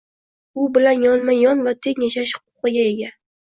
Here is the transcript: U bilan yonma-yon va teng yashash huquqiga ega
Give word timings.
U 0.61 0.65
bilan 0.77 1.03
yonma-yon 1.07 1.63
va 1.69 1.77
teng 1.87 2.05
yashash 2.07 2.35
huquqiga 2.41 2.91
ega 2.91 3.17